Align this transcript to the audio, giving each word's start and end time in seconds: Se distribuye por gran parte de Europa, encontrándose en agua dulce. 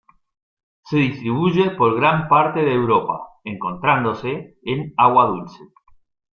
Se 0.85 0.97
distribuye 0.97 1.69
por 1.77 1.95
gran 1.95 2.27
parte 2.27 2.61
de 2.61 2.73
Europa, 2.73 3.37
encontrándose 3.43 4.57
en 4.65 4.95
agua 4.97 5.27
dulce. 5.27 5.63